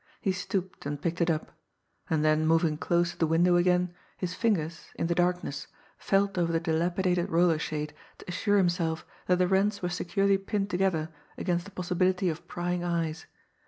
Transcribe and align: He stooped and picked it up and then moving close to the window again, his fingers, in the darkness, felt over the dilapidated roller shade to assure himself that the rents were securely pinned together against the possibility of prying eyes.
He 0.19 0.31
stooped 0.31 0.87
and 0.87 0.99
picked 0.99 1.21
it 1.21 1.29
up 1.29 1.51
and 2.09 2.25
then 2.25 2.47
moving 2.47 2.75
close 2.75 3.11
to 3.11 3.19
the 3.19 3.27
window 3.27 3.55
again, 3.55 3.93
his 4.17 4.33
fingers, 4.33 4.87
in 4.95 5.05
the 5.05 5.13
darkness, 5.13 5.67
felt 5.99 6.39
over 6.39 6.51
the 6.51 6.59
dilapidated 6.59 7.29
roller 7.29 7.59
shade 7.59 7.93
to 8.17 8.27
assure 8.27 8.57
himself 8.57 9.05
that 9.27 9.37
the 9.37 9.47
rents 9.47 9.83
were 9.83 9.89
securely 9.89 10.39
pinned 10.39 10.71
together 10.71 11.11
against 11.37 11.65
the 11.65 11.69
possibility 11.71 12.29
of 12.29 12.47
prying 12.47 12.83
eyes. 12.83 13.27